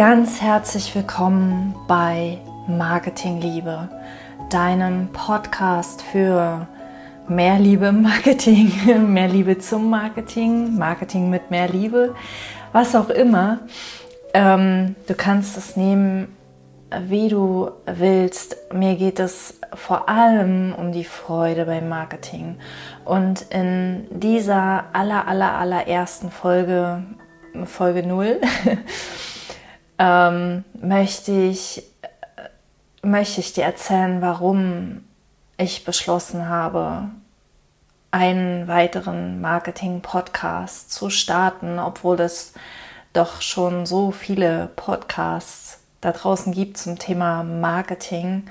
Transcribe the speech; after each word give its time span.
Ganz 0.00 0.40
herzlich 0.40 0.94
willkommen 0.94 1.74
bei 1.86 2.38
Marketingliebe, 2.66 3.90
deinem 4.48 5.12
Podcast 5.12 6.00
für 6.00 6.66
mehr 7.28 7.58
Liebe 7.58 7.88
im 7.88 8.00
Marketing, 8.00 8.72
mehr 9.12 9.28
Liebe 9.28 9.58
zum 9.58 9.90
Marketing, 9.90 10.78
Marketing 10.78 11.28
mit 11.28 11.50
mehr 11.50 11.68
Liebe, 11.68 12.14
was 12.72 12.94
auch 12.96 13.10
immer. 13.10 13.58
Ähm, 14.32 14.96
du 15.06 15.12
kannst 15.12 15.58
es 15.58 15.76
nehmen, 15.76 16.34
wie 17.02 17.28
du 17.28 17.70
willst. 17.84 18.56
Mir 18.72 18.96
geht 18.96 19.20
es 19.20 19.60
vor 19.74 20.08
allem 20.08 20.74
um 20.74 20.92
die 20.92 21.04
Freude 21.04 21.66
beim 21.66 21.90
Marketing. 21.90 22.56
Und 23.04 23.42
in 23.50 24.06
dieser 24.10 24.86
aller, 24.94 25.28
aller, 25.28 25.58
allerersten 25.58 26.30
Folge, 26.30 27.02
Folge 27.66 28.02
0, 28.06 28.40
ähm, 30.00 30.64
möchte, 30.80 31.32
ich, 31.32 31.84
möchte 33.02 33.40
ich 33.40 33.52
dir 33.52 33.64
erzählen, 33.64 34.22
warum 34.22 35.04
ich 35.58 35.84
beschlossen 35.84 36.48
habe, 36.48 37.10
einen 38.10 38.66
weiteren 38.66 39.42
Marketing-Podcast 39.42 40.90
zu 40.90 41.10
starten, 41.10 41.78
obwohl 41.78 42.18
es 42.18 42.54
doch 43.12 43.42
schon 43.42 43.84
so 43.84 44.10
viele 44.10 44.70
Podcasts 44.74 45.80
da 46.00 46.12
draußen 46.12 46.52
gibt 46.54 46.78
zum 46.78 46.98
Thema 46.98 47.42
Marketing. 47.44 48.46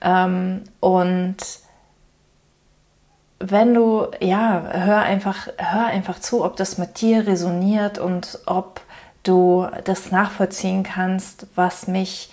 Ähm, 0.00 0.62
und 0.78 1.36
wenn 3.40 3.74
du, 3.74 4.06
ja, 4.20 4.62
hör 4.70 5.02
einfach, 5.02 5.48
hör 5.56 5.86
einfach 5.86 6.20
zu, 6.20 6.44
ob 6.44 6.56
das 6.56 6.78
mit 6.78 7.00
dir 7.00 7.26
resoniert 7.26 7.98
und 7.98 8.38
ob 8.46 8.80
du 9.28 9.68
das 9.84 10.10
nachvollziehen 10.10 10.82
kannst, 10.82 11.46
was 11.54 11.86
mich 11.86 12.30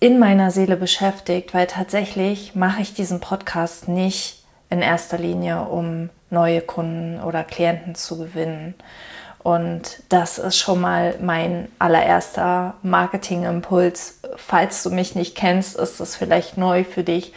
in 0.00 0.18
meiner 0.18 0.50
Seele 0.50 0.76
beschäftigt, 0.76 1.54
weil 1.54 1.66
tatsächlich 1.66 2.54
mache 2.54 2.82
ich 2.82 2.94
diesen 2.94 3.20
Podcast 3.20 3.88
nicht 3.88 4.44
in 4.70 4.82
erster 4.82 5.18
Linie, 5.18 5.62
um 5.62 6.10
neue 6.30 6.60
Kunden 6.60 7.20
oder 7.20 7.42
Klienten 7.42 7.94
zu 7.94 8.18
gewinnen. 8.18 8.74
Und 9.42 10.02
das 10.08 10.38
ist 10.38 10.58
schon 10.58 10.80
mal 10.80 11.14
mein 11.20 11.68
allererster 11.78 12.74
Marketingimpuls. 12.82 14.20
Falls 14.36 14.82
du 14.82 14.90
mich 14.90 15.14
nicht 15.14 15.36
kennst, 15.36 15.76
ist 15.76 16.00
das 16.00 16.16
vielleicht 16.16 16.58
neu 16.58 16.84
für 16.84 17.02
dich. 17.02 17.32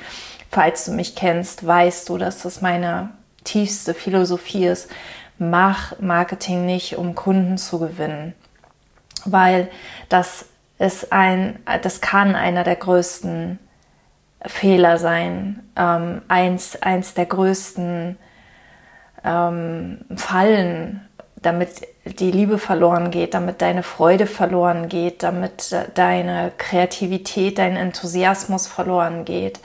Falls 0.50 0.86
du 0.86 0.92
mich 0.92 1.16
kennst, 1.16 1.66
weißt 1.66 2.10
du, 2.10 2.18
dass 2.18 2.42
das 2.42 2.62
meine 2.62 3.12
tiefste 3.44 3.94
Philosophie 3.94 4.66
ist. 4.66 4.90
Mach 5.38 5.98
Marketing 6.00 6.66
nicht, 6.66 6.98
um 6.98 7.16
Kunden 7.16 7.58
zu 7.58 7.80
gewinnen, 7.80 8.34
weil 9.26 9.70
das 10.10 10.46
ist 10.80 11.12
ein, 11.14 11.60
das 11.84 12.02
kann 12.02 12.36
einer 12.36 12.64
der 12.64 12.76
größten 12.76 13.60
Fehler 14.46 14.98
sein, 14.98 15.62
ähm, 15.76 16.24
eins, 16.28 16.82
eins 16.82 17.14
der 17.14 17.28
größten 17.28 18.18
ähm, 19.24 20.00
Fallen, 20.16 21.08
damit 21.42 21.88
die 22.06 22.32
Liebe 22.32 22.58
verloren 22.58 23.12
geht, 23.12 23.34
damit 23.34 23.62
deine 23.62 23.84
Freude 23.84 24.26
verloren 24.26 24.90
geht, 24.90 25.24
damit 25.24 25.76
deine 25.94 26.52
Kreativität, 26.58 27.60
dein 27.60 27.76
Enthusiasmus 27.76 28.68
verloren 28.68 29.26
geht, 29.26 29.60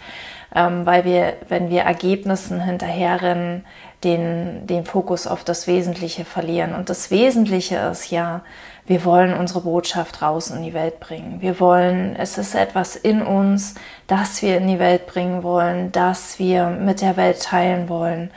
ähm, 0.55 0.85
weil 0.85 1.05
wir, 1.05 1.35
wenn 1.48 1.70
wir 1.70 1.83
Ergebnissen 1.83 2.61
hinterherrennen, 2.61 3.65
den, 4.05 4.67
den 4.67 4.85
Fokus 4.85 5.27
auf 5.27 5.45
das 5.45 5.67
Wesentliche 5.67 6.25
verlieren. 6.25 6.75
Und 6.75 6.91
das 6.91 7.11
Wesentliche 7.11 7.77
ist 7.91 8.11
ja, 8.11 8.42
wir 8.86 9.05
wollen 9.05 9.35
unsere 9.35 9.63
Botschaft 9.63 10.23
raus 10.23 10.51
in 10.51 10.63
die 10.63 10.74
Welt 10.74 11.01
bringen. 11.01 11.41
Wir 11.41 11.58
wollen, 11.58 12.14
es 12.17 12.39
ist 12.39 12.55
etwas 12.55 12.95
in 12.95 13.23
uns, 13.23 13.74
das 14.07 14.41
wir 14.42 14.58
in 14.58 14.69
die 14.69 14.79
Welt 14.79 15.07
bringen 15.07 15.42
wollen, 15.42 15.91
das 15.91 16.39
wir 16.39 16.69
mit 16.69 17.01
der 17.01 17.17
Welt 17.17 17.42
teilen 17.42 17.89
wollen. 17.89 18.30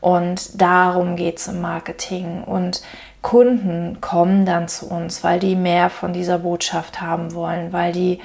Und 0.00 0.60
darum 0.60 1.16
geht 1.16 1.38
es 1.38 1.48
im 1.48 1.60
Marketing. 1.60 2.44
Und 2.44 2.82
Kunden 3.22 4.00
kommen 4.00 4.46
dann 4.46 4.68
zu 4.68 4.88
uns, 4.88 5.24
weil 5.24 5.40
die 5.40 5.56
mehr 5.56 5.90
von 5.90 6.12
dieser 6.12 6.38
Botschaft 6.38 7.00
haben 7.00 7.34
wollen, 7.34 7.72
weil 7.72 7.92
die 7.92 8.20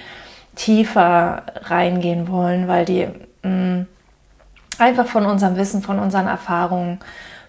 tiefer 0.56 1.44
reingehen 1.63 2.28
wollen, 2.28 2.68
weil 2.68 2.86
die 2.86 3.08
mh, 3.42 3.50
mm, 3.50 3.88
einfach 4.78 5.08
von 5.08 5.25
unserem 5.25 5.56
Wissen, 5.56 5.81
von 5.81 5.98
unseren 5.98 6.28
Erfahrungen 6.28 7.00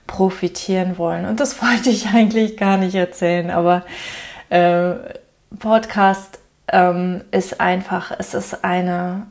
profitieren 0.07 0.99
wollen. 0.99 1.27
Und 1.27 1.41
das 1.41 1.63
wollte 1.63 1.91
ich 1.91 2.09
eigentlich 2.09 2.57
gar 2.57 2.77
nicht 2.77 2.95
erzählen, 2.95 3.51
aber 3.51 3.85
äh, 4.51 4.95
Podcast 5.59 6.39
ähm, 6.69 7.25
ist 7.31 7.61
einfach, 7.61 8.13
es 8.19 8.35
ist 8.35 8.65
eine, 8.65 9.27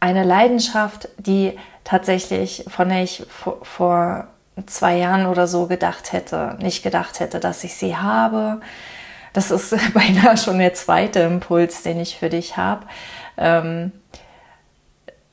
eine 0.00 0.24
Leidenschaft, 0.24 1.08
die 1.18 1.58
tatsächlich, 1.84 2.64
von 2.68 2.88
der 2.88 3.02
ich 3.02 3.24
vor, 3.28 3.64
vor 3.64 4.28
zwei 4.66 4.98
Jahren 4.98 5.26
oder 5.26 5.46
so 5.46 5.66
gedacht 5.66 6.12
hätte, 6.12 6.56
nicht 6.60 6.82
gedacht 6.82 7.20
hätte, 7.20 7.40
dass 7.40 7.64
ich 7.64 7.74
sie 7.74 7.96
habe. 7.96 8.60
Das 9.32 9.50
ist 9.50 9.74
beinahe 9.94 10.36
schon 10.36 10.58
der 10.58 10.74
zweite 10.74 11.20
Impuls, 11.20 11.82
den 11.82 12.00
ich 12.00 12.18
für 12.18 12.28
dich 12.28 12.56
habe. 12.56 12.86
Ähm, 13.36 13.92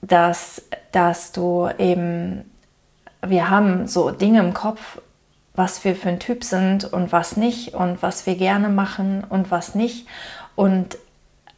dass, 0.01 0.61
dass 0.91 1.33
du 1.33 1.69
eben, 1.77 2.48
wir 3.25 3.50
haben 3.50 3.88
so 3.88 4.12
Dinge 4.12 4.40
im 4.40 4.53
Kopf, 4.53 5.00
was 5.53 5.84
wir 5.84 5.96
für 5.96 6.09
ein 6.09 6.19
Typ 6.19 6.44
sind 6.44 6.85
und 6.85 7.12
was 7.12 7.35
nicht 7.35 7.74
und 7.74 8.02
was 8.02 8.25
wir 8.25 8.35
gerne 8.35 8.69
machen 8.69 9.24
und 9.28 9.52
was 9.52 9.75
nicht. 9.75 10.07
Und 10.56 10.97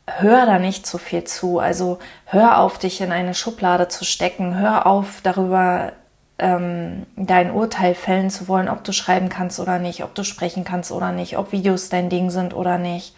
hör 0.08 0.46
da 0.46 0.60
nicht 0.60 0.86
zu 0.86 0.98
viel 0.98 1.24
zu. 1.24 1.60
Also 1.60 2.00
hör 2.26 2.60
auf, 2.60 2.78
dich 2.78 3.02
in 3.02 3.12
eine 3.12 3.34
Schublade 3.34 3.88
zu 3.88 4.06
stecken. 4.06 4.58
Hör 4.58 4.88
auf, 4.88 5.22
darüber 5.22 5.94
ähm, 6.40 7.06
dein 7.16 7.52
Urteil 7.52 7.94
fällen 7.94 8.30
zu 8.30 8.48
wollen, 8.48 8.68
ob 8.68 8.84
du 8.84 8.92
schreiben 8.92 9.30
kannst 9.30 9.60
oder 9.60 9.80
nicht, 9.80 10.04
ob 10.04 10.16
du 10.16 10.24
sprechen 10.24 10.64
kannst 10.64 10.92
oder 10.92 11.12
nicht, 11.12 11.38
ob 11.38 11.52
Videos 11.52 11.90
dein 11.90 12.10
Ding 12.10 12.32
sind 12.32 12.56
oder 12.56 12.78
nicht. 12.78 13.16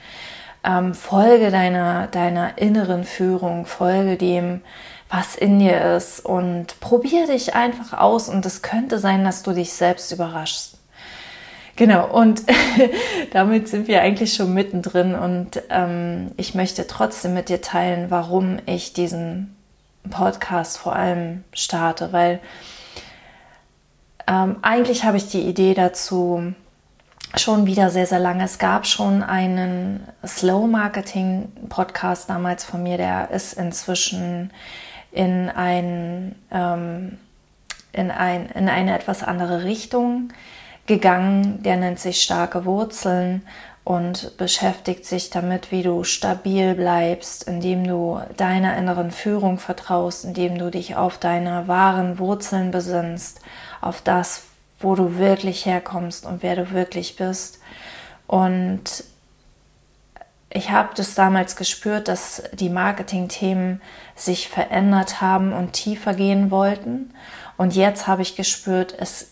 Ähm, 0.65 0.93
folge 0.93 1.49
deiner, 1.49 2.07
deiner 2.07 2.57
inneren 2.57 3.03
Führung, 3.03 3.65
folge 3.65 4.17
dem, 4.17 4.61
was 5.13 5.35
in 5.35 5.59
dir 5.59 5.95
ist 5.95 6.25
und 6.25 6.79
probier 6.79 7.27
dich 7.27 7.53
einfach 7.53 7.93
aus 7.93 8.29
und 8.29 8.43
es 8.47 8.63
könnte 8.63 8.97
sein, 8.97 9.23
dass 9.23 9.43
du 9.43 9.53
dich 9.53 9.71
selbst 9.71 10.11
überraschst. 10.11 10.79
Genau, 11.75 12.07
und 12.07 12.41
damit 13.31 13.67
sind 13.67 13.87
wir 13.87 14.01
eigentlich 14.01 14.33
schon 14.33 14.55
mittendrin 14.55 15.13
und 15.13 15.61
ähm, 15.69 16.31
ich 16.37 16.55
möchte 16.55 16.87
trotzdem 16.87 17.35
mit 17.35 17.49
dir 17.49 17.61
teilen, 17.61 18.09
warum 18.09 18.57
ich 18.65 18.93
diesen 18.93 19.55
Podcast 20.09 20.79
vor 20.79 20.95
allem 20.95 21.43
starte, 21.53 22.11
weil 22.11 22.39
ähm, 24.25 24.55
eigentlich 24.63 25.03
habe 25.03 25.17
ich 25.17 25.29
die 25.29 25.41
Idee 25.41 25.75
dazu 25.75 26.53
schon 27.35 27.67
wieder 27.67 27.91
sehr, 27.91 28.07
sehr 28.07 28.19
lange. 28.19 28.45
Es 28.45 28.57
gab 28.57 28.87
schon 28.87 29.21
einen 29.21 30.07
Slow 30.25 30.65
Marketing 30.65 31.51
Podcast 31.69 32.31
damals 32.31 32.63
von 32.63 32.81
mir, 32.81 32.97
der 32.97 33.29
ist 33.29 33.53
inzwischen 33.53 34.49
in, 35.13 35.49
ein, 35.49 36.35
ähm, 36.51 37.17
in, 37.93 38.11
ein, 38.11 38.47
in 38.49 38.67
eine 38.67 38.95
etwas 38.95 39.23
andere 39.23 39.63
Richtung 39.63 40.29
gegangen. 40.87 41.61
Der 41.63 41.77
nennt 41.77 41.99
sich 41.99 42.21
starke 42.21 42.65
Wurzeln 42.65 43.43
und 43.83 44.37
beschäftigt 44.37 45.05
sich 45.05 45.29
damit, 45.29 45.71
wie 45.71 45.83
du 45.83 46.03
stabil 46.03 46.73
bleibst, 46.73 47.43
indem 47.43 47.85
du 47.85 48.19
deiner 48.37 48.77
inneren 48.77 49.11
Führung 49.11 49.59
vertraust, 49.59 50.25
indem 50.25 50.57
du 50.57 50.71
dich 50.71 50.95
auf 50.95 51.17
deine 51.17 51.67
wahren 51.67 52.17
Wurzeln 52.17 52.71
besinnst, 52.71 53.41
auf 53.81 54.01
das, 54.01 54.43
wo 54.79 54.95
du 54.95 55.17
wirklich 55.17 55.65
herkommst 55.65 56.25
und 56.25 56.43
wer 56.43 56.55
du 56.55 56.71
wirklich 56.71 57.17
bist. 57.17 57.59
Und 58.25 59.03
ich 60.55 60.69
habe 60.69 60.89
das 60.95 61.15
damals 61.15 61.55
gespürt, 61.55 62.07
dass 62.07 62.43
die 62.53 62.69
Marketing-Themen 62.69 63.81
sich 64.15 64.49
verändert 64.49 65.19
haben 65.19 65.51
und 65.51 65.73
tiefer 65.73 66.13
gehen 66.13 66.51
wollten. 66.51 67.11
Und 67.57 67.75
jetzt 67.75 68.05
habe 68.05 68.21
ich 68.21 68.35
gespürt, 68.35 68.93
es 68.97 69.31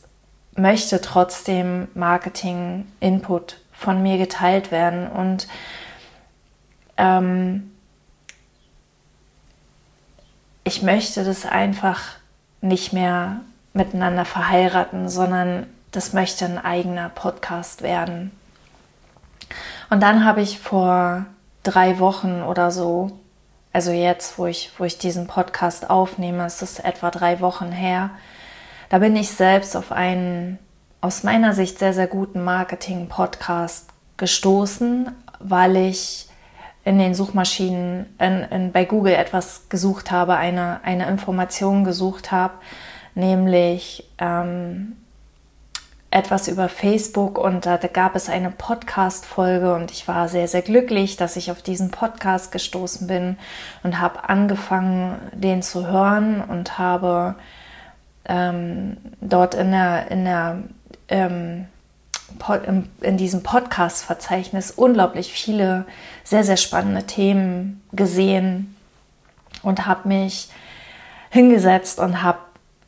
möchte 0.56 1.00
trotzdem 1.00 1.90
Marketing-Input 1.94 3.58
von 3.72 4.02
mir 4.02 4.18
geteilt 4.18 4.72
werden. 4.72 5.08
Und 5.08 5.48
ähm, 6.98 7.72
ich 10.64 10.82
möchte 10.82 11.24
das 11.24 11.46
einfach 11.46 12.02
nicht 12.62 12.94
mehr 12.94 13.42
miteinander 13.74 14.26
verheiraten, 14.26 15.08
sondern 15.08 15.68
das 15.92 16.14
möchte 16.14 16.46
ein 16.46 16.58
eigener 16.58 17.10
Podcast 17.10 17.84
werden. 17.84 18.32
Und 19.92 20.00
dann 20.00 20.24
habe 20.24 20.42
ich 20.42 20.58
vor 20.58 21.26
drei 21.64 22.00
Wochen 22.00 22.44
oder 22.44 22.72
so, 22.72 23.12
also 23.74 23.92
jetzt, 23.92 24.40
wo 24.40 24.46
ich, 24.46 24.72
wo 24.78 24.86
ich 24.86 24.98
diesen 24.98 25.28
Podcast 25.28 25.90
aufnehme, 25.90 26.46
es 26.46 26.62
ist 26.62 26.84
etwa 26.84 27.12
drei 27.12 27.42
Wochen 27.42 27.74
her, 27.74 28.12
da 28.88 29.00
bin 29.00 29.18
ich 29.18 29.32
selbst 29.32 29.76
auf 29.76 29.92
einen 29.92 30.60
aus 31.02 31.24
meiner 31.24 31.54
Sicht 31.54 31.78
sehr, 31.78 31.94
sehr 31.94 32.08
guten 32.08 32.42
Marketing-Podcast 32.42 33.90
gestoßen, 34.16 35.12
weil 35.40 35.76
ich 35.76 36.30
in 36.86 36.98
den 36.98 37.14
Suchmaschinen 37.14 38.16
in, 38.18 38.44
in, 38.44 38.72
bei 38.72 38.86
Google 38.86 39.16
etwas 39.16 39.68
gesucht 39.68 40.10
habe, 40.10 40.38
eine, 40.38 40.80
eine 40.86 41.10
Information 41.10 41.84
gesucht 41.84 42.32
habe, 42.32 42.54
nämlich 43.14 44.10
ähm, 44.20 44.96
etwas 46.12 46.50
über 46.50 46.68
Facebook 46.68 47.38
und 47.38 47.66
da, 47.66 47.78
gab 47.78 48.16
es 48.16 48.30
eine 48.30 48.52
Podcast-Folge 48.52 49.74
und 49.74 49.92
ich 49.92 50.10
war 50.10 50.28
sehr, 50.28 50.50
sehr 50.50 50.62
glücklich, 50.62 51.16
dass 51.16 51.38
ich 51.38 51.52
auf 51.52 51.62
diesen 51.62 51.90
Podcast 51.90 52.52
gestoßen 52.52 53.08
bin 53.08 53.38
und 53.82 54.00
habe 54.00 54.28
angefangen, 54.28 55.18
den 55.34 55.64
zu 55.64 55.88
hören 55.88 56.42
und 56.42 56.78
habe 56.78 57.36
ähm, 58.26 58.98
dort 59.22 59.56
in 59.56 59.72
der, 59.72 60.12
in 60.12 60.26
der 60.26 60.58
ähm, 61.08 61.68
in 63.02 63.18
diesem 63.18 63.44
Podcast-Verzeichnis 63.44 64.72
unglaublich 64.72 65.32
viele 65.32 65.86
sehr, 66.24 66.44
sehr 66.44 66.58
spannende 66.58 67.04
Themen 67.04 67.82
gesehen 67.92 68.76
und 69.64 69.86
habe 69.86 70.08
mich 70.08 70.50
hingesetzt 71.30 72.00
und 72.00 72.22
habe 72.24 72.40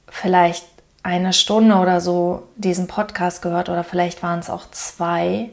vielleicht 0.09 0.65
eine 1.03 1.33
Stunde 1.33 1.75
oder 1.75 1.99
so 1.99 2.47
diesen 2.55 2.87
Podcast 2.87 3.41
gehört 3.41 3.69
oder 3.69 3.83
vielleicht 3.83 4.23
waren 4.23 4.39
es 4.39 4.49
auch 4.49 4.71
zwei. 4.71 5.49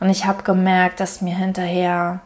Und 0.00 0.08
ich 0.08 0.24
habe 0.24 0.44
gemerkt, 0.44 1.00
dass 1.00 1.20
mir 1.20 1.36
hinterher 1.36 2.20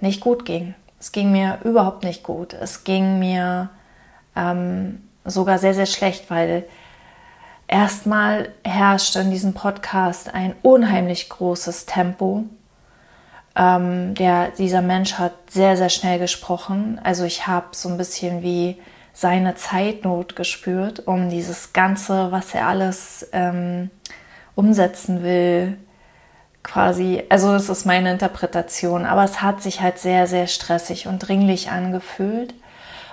nicht 0.00 0.20
gut 0.20 0.44
ging. 0.44 0.74
Es 0.98 1.12
ging 1.12 1.30
mir 1.30 1.58
überhaupt 1.64 2.04
nicht 2.04 2.22
gut. 2.22 2.54
Es 2.54 2.84
ging 2.84 3.18
mir 3.18 3.68
ähm, 4.34 5.02
sogar 5.24 5.58
sehr, 5.58 5.74
sehr 5.74 5.86
schlecht, 5.86 6.30
weil 6.30 6.64
erstmal 7.68 8.48
herrscht 8.64 9.16
in 9.16 9.30
diesem 9.30 9.52
Podcast 9.52 10.32
ein 10.32 10.54
unheimlich 10.62 11.28
großes 11.28 11.84
Tempo. 11.84 12.44
Ähm, 13.54 14.14
der, 14.14 14.50
dieser 14.50 14.82
Mensch 14.82 15.14
hat 15.14 15.32
sehr, 15.50 15.76
sehr 15.76 15.90
schnell 15.90 16.18
gesprochen. 16.18 16.98
Also 17.02 17.24
ich 17.24 17.46
habe 17.46 17.68
so 17.72 17.88
ein 17.88 17.98
bisschen 17.98 18.42
wie 18.42 18.78
seine 19.16 19.54
Zeitnot 19.54 20.36
gespürt, 20.36 21.06
um 21.06 21.30
dieses 21.30 21.72
Ganze, 21.72 22.32
was 22.32 22.54
er 22.54 22.66
alles 22.66 23.26
ähm, 23.32 23.88
umsetzen 24.54 25.22
will, 25.22 25.78
quasi, 26.62 27.22
also 27.30 27.54
es 27.54 27.70
ist 27.70 27.86
meine 27.86 28.12
Interpretation, 28.12 29.06
aber 29.06 29.24
es 29.24 29.40
hat 29.40 29.62
sich 29.62 29.80
halt 29.80 29.98
sehr, 29.98 30.26
sehr 30.26 30.46
stressig 30.46 31.06
und 31.06 31.20
dringlich 31.20 31.70
angefühlt. 31.70 32.52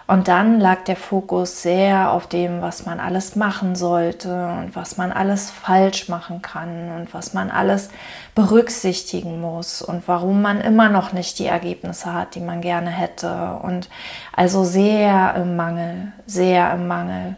Und 0.05 0.27
dann 0.27 0.59
lag 0.59 0.83
der 0.83 0.97
Fokus 0.97 1.61
sehr 1.61 2.11
auf 2.11 2.27
dem, 2.27 2.61
was 2.61 2.85
man 2.85 2.99
alles 2.99 3.37
machen 3.37 3.75
sollte 3.75 4.47
und 4.47 4.75
was 4.75 4.97
man 4.97 5.13
alles 5.13 5.49
falsch 5.49 6.09
machen 6.09 6.41
kann 6.41 6.91
und 6.97 7.13
was 7.13 7.33
man 7.33 7.49
alles 7.49 7.89
berücksichtigen 8.35 9.39
muss 9.39 9.81
und 9.81 10.07
warum 10.07 10.41
man 10.41 10.59
immer 10.59 10.89
noch 10.89 11.13
nicht 11.13 11.39
die 11.39 11.45
Ergebnisse 11.45 12.13
hat, 12.13 12.35
die 12.35 12.41
man 12.41 12.59
gerne 12.59 12.89
hätte. 12.89 13.59
Und 13.63 13.89
also 14.35 14.65
sehr 14.65 15.35
im 15.35 15.55
Mangel, 15.55 16.11
sehr 16.25 16.73
im 16.73 16.87
Mangel. 16.87 17.37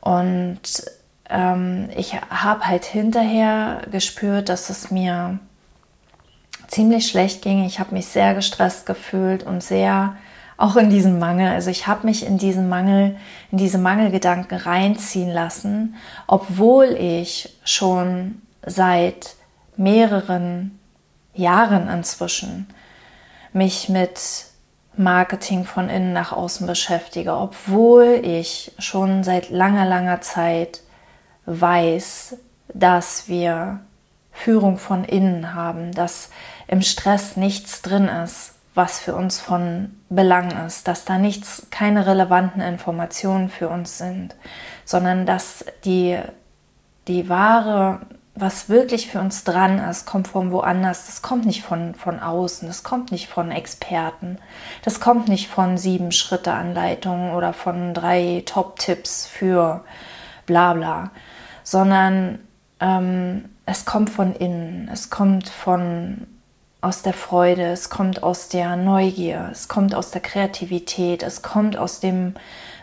Und 0.00 0.60
ähm, 1.28 1.88
ich 1.96 2.14
habe 2.30 2.66
halt 2.66 2.84
hinterher 2.84 3.82
gespürt, 3.92 4.48
dass 4.48 4.70
es 4.70 4.90
mir 4.90 5.38
ziemlich 6.66 7.06
schlecht 7.06 7.42
ging. 7.42 7.64
Ich 7.64 7.78
habe 7.78 7.94
mich 7.94 8.06
sehr 8.06 8.34
gestresst 8.34 8.86
gefühlt 8.86 9.44
und 9.44 9.62
sehr 9.62 10.16
auch 10.60 10.76
in 10.76 10.90
diesem 10.90 11.18
Mangel. 11.18 11.48
Also 11.48 11.70
ich 11.70 11.86
habe 11.86 12.06
mich 12.06 12.24
in 12.24 12.36
diesen 12.36 12.68
Mangel, 12.68 13.16
in 13.50 13.58
diese 13.58 13.78
Mangelgedanken 13.78 14.58
reinziehen 14.58 15.30
lassen, 15.30 15.94
obwohl 16.26 16.96
ich 16.98 17.58
schon 17.64 18.42
seit 18.64 19.36
mehreren 19.76 20.78
Jahren 21.34 21.88
inzwischen 21.88 22.68
mich 23.54 23.88
mit 23.88 24.20
Marketing 24.96 25.64
von 25.64 25.88
innen 25.88 26.12
nach 26.12 26.32
außen 26.32 26.66
beschäftige, 26.66 27.34
obwohl 27.34 28.20
ich 28.22 28.72
schon 28.78 29.24
seit 29.24 29.48
langer, 29.48 29.86
langer 29.86 30.20
Zeit 30.20 30.82
weiß, 31.46 32.36
dass 32.74 33.28
wir 33.28 33.80
Führung 34.30 34.76
von 34.76 35.04
innen 35.04 35.54
haben, 35.54 35.92
dass 35.92 36.28
im 36.68 36.82
Stress 36.82 37.36
nichts 37.36 37.80
drin 37.80 38.08
ist, 38.08 38.54
was 38.74 39.00
für 39.00 39.14
uns 39.14 39.40
von 39.40 39.96
Belang 40.08 40.66
ist, 40.66 40.86
dass 40.86 41.04
da 41.04 41.18
nichts, 41.18 41.66
keine 41.70 42.06
relevanten 42.06 42.62
Informationen 42.62 43.48
für 43.48 43.68
uns 43.68 43.98
sind, 43.98 44.36
sondern 44.84 45.26
dass 45.26 45.64
die, 45.84 46.18
die 47.08 47.28
wahre, 47.28 48.00
was 48.36 48.68
wirklich 48.68 49.08
für 49.08 49.20
uns 49.20 49.42
dran 49.44 49.78
ist, 49.78 50.06
kommt 50.06 50.28
von 50.28 50.52
woanders. 50.52 51.06
Das 51.06 51.20
kommt 51.20 51.46
nicht 51.46 51.62
von, 51.62 51.94
von 51.94 52.20
außen, 52.20 52.68
das 52.68 52.84
kommt 52.84 53.10
nicht 53.10 53.28
von 53.28 53.50
Experten, 53.50 54.38
das 54.82 55.00
kommt 55.00 55.28
nicht 55.28 55.48
von 55.48 55.76
sieben 55.76 56.12
Schritte 56.12 56.52
Anleitungen 56.52 57.34
oder 57.34 57.52
von 57.52 57.92
drei 57.92 58.44
Top-Tipps 58.46 59.26
für 59.26 59.84
bla 60.46 60.74
bla, 60.74 61.10
sondern 61.64 62.38
ähm, 62.78 63.46
es 63.66 63.84
kommt 63.84 64.10
von 64.10 64.34
innen, 64.34 64.88
es 64.92 65.10
kommt 65.10 65.48
von 65.48 66.26
aus 66.80 67.02
der 67.02 67.12
Freude, 67.12 67.64
es 67.64 67.90
kommt 67.90 68.22
aus 68.22 68.48
der 68.48 68.76
Neugier, 68.76 69.48
es 69.52 69.68
kommt 69.68 69.94
aus 69.94 70.10
der 70.10 70.22
Kreativität, 70.22 71.22
es 71.22 71.42
kommt 71.42 71.76
aus 71.76 72.00
dem 72.00 72.34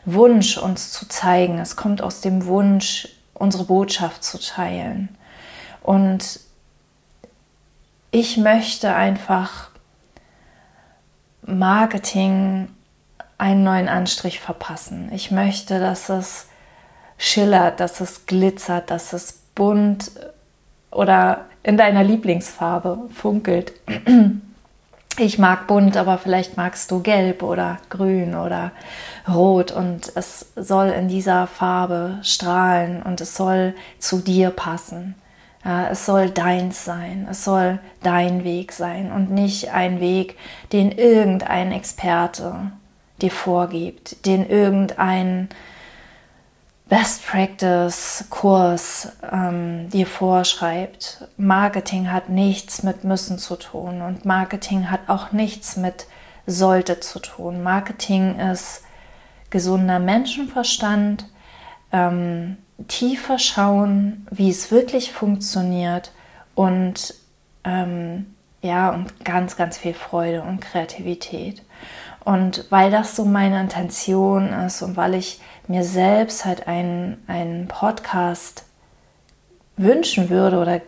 Wunsch, 0.06 0.58
uns 0.58 0.92
zu 0.92 1.08
zeigen, 1.08 1.60
es 1.60 1.76
kommt 1.76 2.02
aus 2.02 2.22
dem 2.22 2.46
Wunsch, 2.46 3.10
unsere 3.34 3.66
Botschaft 3.66 4.24
zu 4.24 4.40
teilen. 4.40 5.10
Und 5.82 6.40
ich 8.12 8.38
möchte 8.38 8.94
einfach 8.94 9.70
Marketing 11.42 12.70
einen 13.38 13.64
neuen 13.64 13.88
Anstrich 13.88 14.40
verpassen. 14.40 15.12
Ich 15.14 15.32
möchte, 15.32 15.80
dass 15.80 16.10
es 16.10 16.48
schillert, 17.18 17.80
dass 17.80 18.00
es 18.00 18.26
glitzert, 18.26 18.92
dass 18.92 19.14
es 19.14 19.34
bunt 19.56 20.12
oder 20.92 21.46
in 21.64 21.78
deiner 21.78 22.04
Lieblingsfarbe 22.04 23.10
funkelt. 23.14 23.74
Ich 25.20 25.40
mag 25.40 25.66
bunt, 25.66 25.98
aber 25.98 26.20
vielleicht 26.20 26.58
magst 26.58 26.92
du 26.92 27.00
gelb 27.00 27.42
oder 27.42 27.80
grün 27.90 28.36
oder 28.36 28.72
rot 29.28 29.72
und 29.72 30.12
es 30.14 30.52
soll 30.56 30.90
in 30.90 31.08
dieser 31.08 31.48
Farbe 31.48 32.20
strahlen 32.22 33.02
und 33.02 33.20
es 33.20 33.36
soll 33.36 33.74
zu 33.98 34.20
dir 34.20 34.52
passen. 34.52 35.16
Es 35.90 36.06
soll 36.06 36.30
deins 36.30 36.86
sein, 36.86 37.28
es 37.32 37.44
soll 37.44 37.80
dein 38.04 38.44
Weg 38.44 38.72
sein 38.72 39.12
und 39.12 39.32
nicht 39.32 39.74
ein 39.74 40.00
Weg, 40.00 40.38
den 40.72 40.92
irgendein 40.92 41.72
Experte 41.72 42.72
dir 43.20 43.32
vorgibt, 43.32 44.26
den 44.28 44.48
irgendein 44.48 45.50
Best 46.90 47.26
Practice 47.26 48.26
Kurs 48.30 49.12
ähm, 49.30 49.90
dir 49.90 50.08
vorschreibt. 50.08 51.28
Marketing 51.36 52.12
hat 52.12 52.30
nichts 52.30 52.82
mit 52.82 53.04
müssen 53.04 53.38
zu 53.38 53.58
tun 53.58 54.02
und 54.02 54.24
Marketing 54.24 54.90
hat 54.90 55.02
auch 55.08 55.34
nichts 55.34 55.76
mit 55.76 56.08
sollte 56.46 57.02
zu 57.02 57.20
tun. 57.20 57.62
Marketing 57.62 58.40
ist 58.40 58.84
gesunder 59.50 60.00
Menschenverstand, 60.00 61.26
ähm, 61.92 62.58
tiefer 62.88 63.38
schauen, 63.38 64.26
wie 64.32 64.50
es 64.50 64.72
wirklich 64.72 65.12
funktioniert 65.12 66.14
und 66.56 67.16
ähm, 67.66 68.34
ja 68.62 68.92
und 68.92 69.26
ganz 69.26 69.58
ganz 69.58 69.78
viel 69.78 69.94
Freude 69.94 70.42
und 70.42 70.62
Kreativität. 70.62 71.64
Und 72.28 72.66
weil 72.72 72.92
das 72.92 73.16
so 73.16 73.24
meine 73.24 73.62
Intention 73.62 74.50
ist 74.50 74.82
und 74.82 74.98
weil 74.98 75.14
ich 75.14 75.40
mir 75.70 75.86
selbst 75.86 76.44
halt 76.44 76.68
einen, 76.68 77.24
einen 77.26 77.70
Podcast 77.70 78.66
wünschen 79.78 80.30
würde 80.30 80.60
oder 80.60 80.82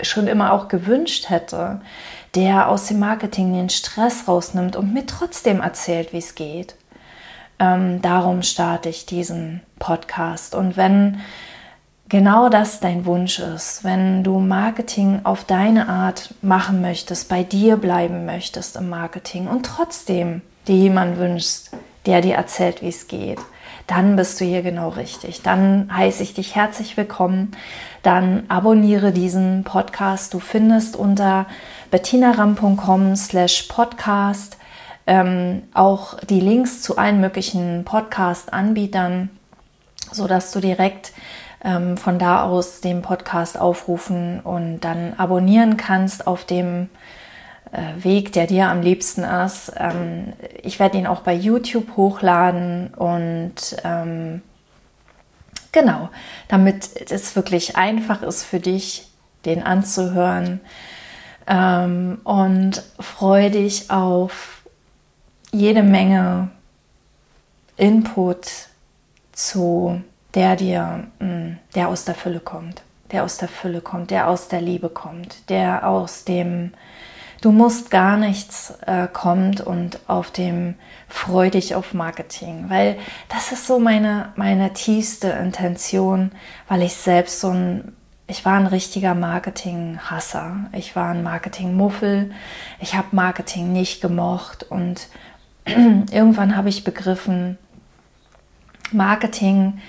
schon 0.00 0.28
immer 0.28 0.50
auch 0.50 0.68
gewünscht 0.68 1.28
hätte, 1.28 1.82
der 2.34 2.70
aus 2.70 2.86
dem 2.86 3.00
Marketing 3.00 3.52
den 3.52 3.68
Stress 3.68 4.26
rausnimmt 4.26 4.76
und 4.76 4.94
mir 4.94 5.04
trotzdem 5.04 5.60
erzählt, 5.60 6.14
wie 6.14 6.18
es 6.20 6.34
geht. 6.34 6.74
Ähm, 7.58 8.00
darum 8.00 8.42
starte 8.42 8.88
ich 8.88 9.04
diesen 9.04 9.60
Podcast. 9.78 10.54
Und 10.54 10.78
wenn 10.78 11.20
genau 12.08 12.48
das 12.48 12.80
dein 12.80 13.04
Wunsch 13.04 13.40
ist, 13.40 13.84
wenn 13.84 14.24
du 14.24 14.38
Marketing 14.38 15.20
auf 15.24 15.44
deine 15.44 15.90
Art 15.90 16.32
machen 16.40 16.80
möchtest, 16.80 17.28
bei 17.28 17.42
dir 17.42 17.76
bleiben 17.76 18.24
möchtest 18.24 18.76
im 18.76 18.88
Marketing 18.88 19.48
und 19.48 19.66
trotzdem 19.66 20.40
dir 20.68 20.76
jemanden 20.76 21.18
wünschst, 21.18 21.70
der 22.06 22.20
dir 22.20 22.36
erzählt, 22.36 22.82
wie 22.82 22.88
es 22.88 23.08
geht, 23.08 23.40
dann 23.86 24.16
bist 24.16 24.40
du 24.40 24.44
hier 24.44 24.62
genau 24.62 24.90
richtig. 24.90 25.42
Dann 25.42 25.90
heiße 25.94 26.22
ich 26.22 26.34
dich 26.34 26.54
herzlich 26.54 26.96
willkommen. 26.96 27.52
Dann 28.02 28.44
abonniere 28.48 29.12
diesen 29.12 29.64
Podcast. 29.64 30.34
Du 30.34 30.40
findest 30.40 30.94
unter 30.94 31.46
bettinaram.com 31.90 33.16
slash 33.16 33.62
podcast 33.62 34.58
ähm, 35.06 35.62
auch 35.72 36.20
die 36.20 36.40
Links 36.40 36.82
zu 36.82 36.98
allen 36.98 37.18
möglichen 37.18 37.84
Podcast-Anbietern, 37.84 39.30
sodass 40.12 40.52
du 40.52 40.60
direkt 40.60 41.12
ähm, 41.64 41.96
von 41.96 42.18
da 42.18 42.44
aus 42.44 42.82
den 42.82 43.00
Podcast 43.00 43.58
aufrufen 43.58 44.40
und 44.40 44.80
dann 44.80 45.14
abonnieren 45.16 45.78
kannst 45.78 46.26
auf 46.26 46.44
dem 46.44 46.90
Weg, 47.98 48.32
der 48.32 48.46
dir 48.46 48.68
am 48.68 48.80
liebsten 48.80 49.22
ist. 49.22 49.72
Ähm, 49.76 50.32
ich 50.62 50.78
werde 50.78 50.98
ihn 50.98 51.06
auch 51.06 51.20
bei 51.20 51.34
YouTube 51.34 51.96
hochladen 51.96 52.94
und 52.94 53.54
ähm, 53.84 54.42
genau, 55.72 56.08
damit 56.48 57.10
es 57.10 57.36
wirklich 57.36 57.76
einfach 57.76 58.22
ist 58.22 58.44
für 58.44 58.60
dich, 58.60 59.08
den 59.44 59.62
anzuhören. 59.62 60.60
Ähm, 61.46 62.20
und 62.24 62.82
freue 63.00 63.50
dich 63.50 63.90
auf 63.90 64.62
jede 65.50 65.82
Menge 65.82 66.50
Input 67.76 68.48
zu 69.32 70.02
der 70.34 70.56
dir, 70.56 71.06
mm, 71.20 71.52
der 71.74 71.88
aus 71.88 72.04
der 72.04 72.14
Fülle 72.14 72.40
kommt, 72.40 72.82
der 73.12 73.24
aus 73.24 73.38
der 73.38 73.48
Fülle 73.48 73.80
kommt, 73.80 74.10
der 74.10 74.28
aus 74.28 74.48
der 74.48 74.60
Liebe 74.60 74.88
kommt, 74.88 75.48
der 75.48 75.88
aus 75.88 76.24
dem 76.24 76.72
Du 77.40 77.52
musst 77.52 77.90
gar 77.90 78.16
nichts 78.16 78.74
äh, 78.84 79.06
kommt 79.06 79.60
und 79.60 80.00
auf 80.08 80.32
dem 80.32 80.74
freu 81.08 81.50
dich 81.50 81.76
auf 81.76 81.94
Marketing, 81.94 82.64
weil 82.68 82.98
das 83.28 83.52
ist 83.52 83.66
so 83.66 83.78
meine, 83.78 84.32
meine 84.34 84.72
tiefste 84.72 85.28
Intention, 85.28 86.32
weil 86.66 86.82
ich 86.82 86.94
selbst 86.94 87.40
so 87.40 87.50
ein, 87.50 87.92
ich 88.26 88.44
war 88.44 88.54
ein 88.54 88.66
richtiger 88.66 89.14
Marketing-Hasser. 89.14 90.68
Ich 90.72 90.96
war 90.96 91.10
ein 91.10 91.22
Marketing-Muffel. 91.22 92.32
Ich 92.80 92.94
habe 92.94 93.08
Marketing 93.12 93.72
nicht 93.72 94.00
gemocht 94.00 94.66
und 94.68 95.08
irgendwann 95.64 96.56
habe 96.56 96.68
ich 96.68 96.82
begriffen, 96.82 97.56
Marketing 98.90 99.80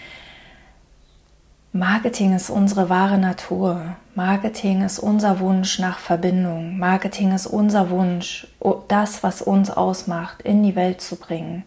Marketing 1.80 2.36
ist 2.36 2.50
unsere 2.50 2.90
wahre 2.90 3.18
Natur. 3.18 3.96
Marketing 4.14 4.82
ist 4.84 5.00
unser 5.00 5.40
Wunsch 5.40 5.80
nach 5.80 5.98
Verbindung. 5.98 6.78
Marketing 6.78 7.32
ist 7.32 7.48
unser 7.48 7.90
Wunsch, 7.90 8.48
das, 8.90 9.24
was 9.24 9.42
uns 9.42 9.70
ausmacht, 9.70 10.42
in 10.42 10.62
die 10.62 10.76
Welt 10.76 11.00
zu 11.00 11.16
bringen. 11.16 11.64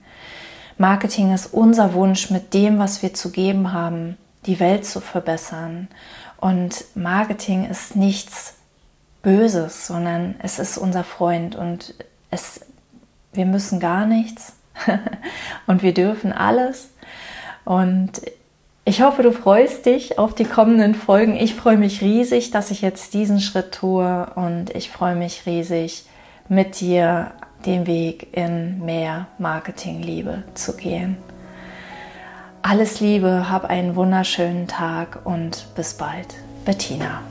Marketing 0.76 1.32
ist 1.32 1.54
unser 1.54 1.94
Wunsch, 1.94 2.30
mit 2.30 2.52
dem, 2.52 2.78
was 2.78 3.02
wir 3.02 3.14
zu 3.14 3.30
geben 3.30 3.72
haben, 3.72 4.18
die 4.44 4.60
Welt 4.60 4.84
zu 4.84 5.00
verbessern. 5.00 5.88
Und 6.36 6.84
Marketing 6.94 7.64
ist 7.64 7.96
nichts 7.96 8.56
Böses, 9.22 9.86
sondern 9.86 10.34
es 10.40 10.58
ist 10.58 10.76
unser 10.76 11.04
Freund 11.04 11.56
und 11.56 11.94
es, 12.30 12.60
wir 13.32 13.46
müssen 13.46 13.80
gar 13.80 14.04
nichts 14.04 14.52
und 15.66 15.82
wir 15.82 15.94
dürfen 15.94 16.34
alles. 16.34 16.90
Und 17.64 18.20
ich 18.84 19.02
hoffe, 19.02 19.22
du 19.22 19.32
freust 19.32 19.86
dich 19.86 20.18
auf 20.18 20.34
die 20.34 20.44
kommenden 20.44 20.94
Folgen. 20.94 21.36
Ich 21.36 21.54
freue 21.54 21.76
mich 21.76 22.00
riesig, 22.00 22.50
dass 22.50 22.70
ich 22.70 22.82
jetzt 22.82 23.14
diesen 23.14 23.40
Schritt 23.40 23.72
tue 23.72 24.26
und 24.34 24.74
ich 24.74 24.90
freue 24.90 25.14
mich 25.14 25.46
riesig, 25.46 26.04
mit 26.48 26.80
dir 26.80 27.30
den 27.64 27.86
Weg 27.86 28.36
in 28.36 28.84
mehr 28.84 29.28
Marketingliebe 29.38 30.42
zu 30.54 30.76
gehen. 30.76 31.16
Alles 32.62 33.00
Liebe, 33.00 33.50
hab 33.50 33.64
einen 33.64 33.96
wunderschönen 33.96 34.66
Tag 34.66 35.20
und 35.24 35.66
bis 35.74 35.94
bald. 35.94 36.34
Bettina. 36.64 37.22